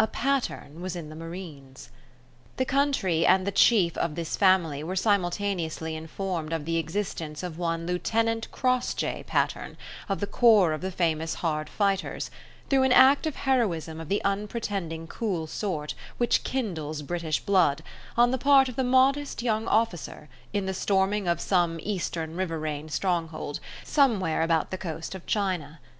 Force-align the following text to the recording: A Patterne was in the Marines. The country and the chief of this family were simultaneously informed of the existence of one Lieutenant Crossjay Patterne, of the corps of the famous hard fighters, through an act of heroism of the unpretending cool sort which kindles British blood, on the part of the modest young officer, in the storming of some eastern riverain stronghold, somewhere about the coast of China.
A 0.00 0.08
Patterne 0.08 0.80
was 0.80 0.96
in 0.96 1.08
the 1.08 1.14
Marines. 1.14 1.88
The 2.56 2.64
country 2.64 3.24
and 3.24 3.46
the 3.46 3.52
chief 3.52 3.96
of 3.96 4.16
this 4.16 4.34
family 4.36 4.82
were 4.82 4.96
simultaneously 4.96 5.94
informed 5.94 6.52
of 6.52 6.64
the 6.64 6.78
existence 6.78 7.44
of 7.44 7.58
one 7.58 7.86
Lieutenant 7.86 8.50
Crossjay 8.50 9.22
Patterne, 9.28 9.76
of 10.08 10.18
the 10.18 10.26
corps 10.26 10.72
of 10.72 10.80
the 10.80 10.90
famous 10.90 11.34
hard 11.34 11.68
fighters, 11.68 12.28
through 12.68 12.82
an 12.82 12.92
act 12.92 13.24
of 13.24 13.36
heroism 13.36 14.00
of 14.00 14.08
the 14.08 14.20
unpretending 14.24 15.06
cool 15.06 15.46
sort 15.46 15.94
which 16.16 16.42
kindles 16.42 17.02
British 17.02 17.38
blood, 17.38 17.84
on 18.16 18.32
the 18.32 18.36
part 18.36 18.68
of 18.68 18.74
the 18.74 18.82
modest 18.82 19.44
young 19.44 19.68
officer, 19.68 20.28
in 20.52 20.66
the 20.66 20.74
storming 20.74 21.28
of 21.28 21.40
some 21.40 21.78
eastern 21.84 22.34
riverain 22.34 22.88
stronghold, 22.90 23.60
somewhere 23.84 24.42
about 24.42 24.72
the 24.72 24.76
coast 24.78 25.14
of 25.14 25.24
China. 25.24 25.78